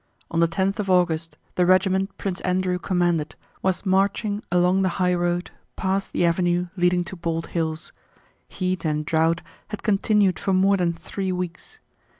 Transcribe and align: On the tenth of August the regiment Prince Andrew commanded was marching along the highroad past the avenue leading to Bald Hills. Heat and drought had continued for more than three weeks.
On 0.31 0.39
the 0.39 0.47
tenth 0.47 0.79
of 0.79 0.89
August 0.89 1.37
the 1.53 1.63
regiment 1.63 2.17
Prince 2.17 2.41
Andrew 2.41 2.79
commanded 2.79 3.35
was 3.61 3.85
marching 3.85 4.41
along 4.51 4.81
the 4.81 4.89
highroad 4.97 5.51
past 5.75 6.11
the 6.11 6.25
avenue 6.25 6.69
leading 6.75 7.03
to 7.03 7.15
Bald 7.15 7.45
Hills. 7.53 7.93
Heat 8.47 8.83
and 8.83 9.05
drought 9.05 9.43
had 9.67 9.83
continued 9.83 10.39
for 10.39 10.53
more 10.53 10.77
than 10.77 10.91
three 10.93 11.31
weeks. 11.31 11.77